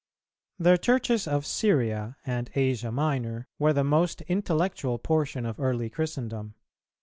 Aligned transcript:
_The 0.63 0.77
Churches 0.79 1.27
of 1.27 1.45
Syria 1.45 2.17
and 2.25 2.49
Asia 2.55 2.91
Minor 2.91 3.47
were 3.59 3.71
the 3.71 3.83
most 3.83 4.23
intellectual 4.23 4.97
portion 4.97 5.45
of 5.45 5.59
early 5.59 5.91
Christendom. 5.91 6.55